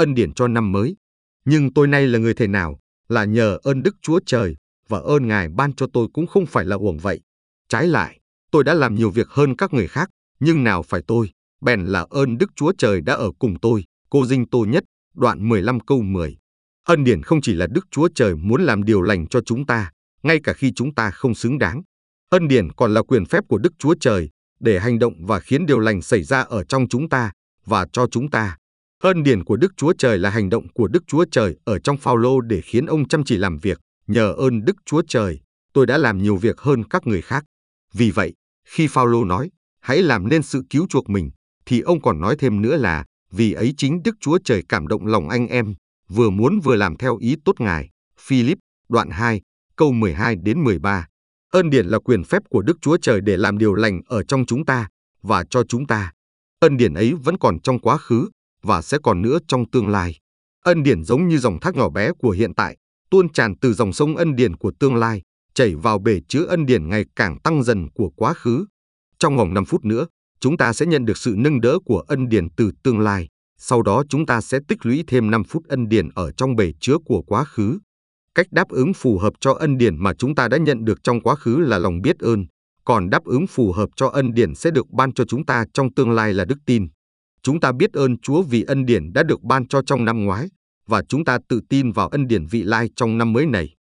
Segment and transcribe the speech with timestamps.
[0.00, 0.96] ân điển cho năm mới.
[1.44, 4.56] Nhưng tôi nay là người thế nào, là nhờ ơn Đức Chúa Trời,
[4.88, 7.20] và ơn Ngài ban cho tôi cũng không phải là uổng vậy.
[7.68, 10.10] Trái lại, tôi đã làm nhiều việc hơn các người khác,
[10.40, 13.84] nhưng nào phải tôi, bèn là ơn Đức Chúa Trời đã ở cùng tôi.
[14.10, 14.84] Cô Dinh tôi Nhất,
[15.14, 16.36] đoạn 15 câu 10.
[16.84, 19.90] Ân điển không chỉ là Đức Chúa Trời muốn làm điều lành cho chúng ta,
[20.22, 21.82] ngay cả khi chúng ta không xứng đáng.
[22.28, 24.30] Ân điển còn là quyền phép của Đức Chúa Trời
[24.60, 27.32] để hành động và khiến điều lành xảy ra ở trong chúng ta
[27.66, 28.56] và cho chúng ta.
[29.00, 31.96] Ơn điển của Đức Chúa Trời là hành động của Đức Chúa Trời ở trong
[31.96, 33.80] Phaolô để khiến ông chăm chỉ làm việc.
[34.06, 35.40] Nhờ ơn Đức Chúa Trời,
[35.72, 37.44] tôi đã làm nhiều việc hơn các người khác.
[37.92, 38.34] Vì vậy,
[38.68, 39.50] khi Phaolô nói,
[39.80, 41.30] hãy làm nên sự cứu chuộc mình,
[41.66, 45.06] thì ông còn nói thêm nữa là, vì ấy chính Đức Chúa Trời cảm động
[45.06, 45.74] lòng anh em,
[46.08, 47.88] vừa muốn vừa làm theo ý tốt Ngài.
[48.20, 48.58] Philip,
[48.88, 49.40] đoạn 2,
[49.76, 51.06] câu 12 đến 13.
[51.50, 54.46] Ơn điển là quyền phép của Đức Chúa Trời để làm điều lành ở trong
[54.46, 54.88] chúng ta
[55.22, 56.12] và cho chúng ta.
[56.58, 58.28] Ân điển ấy vẫn còn trong quá khứ
[58.62, 60.16] và sẽ còn nữa trong tương lai.
[60.64, 62.76] Ân điển giống như dòng thác nhỏ bé của hiện tại,
[63.10, 65.22] tuôn tràn từ dòng sông ân điển của tương lai,
[65.54, 68.64] chảy vào bể chứa ân điển ngày càng tăng dần của quá khứ.
[69.18, 70.06] Trong vòng 5 phút nữa,
[70.40, 73.28] chúng ta sẽ nhận được sự nâng đỡ của ân điển từ tương lai.
[73.58, 76.72] Sau đó chúng ta sẽ tích lũy thêm 5 phút ân điển ở trong bể
[76.80, 77.78] chứa của quá khứ.
[78.34, 81.20] Cách đáp ứng phù hợp cho ân điển mà chúng ta đã nhận được trong
[81.20, 82.46] quá khứ là lòng biết ơn,
[82.84, 85.94] còn đáp ứng phù hợp cho ân điển sẽ được ban cho chúng ta trong
[85.94, 86.88] tương lai là đức tin.
[87.42, 90.48] Chúng ta biết ơn Chúa vì ân điển đã được ban cho trong năm ngoái,
[90.86, 93.74] và chúng ta tự tin vào ân điển vị lai trong năm mới này.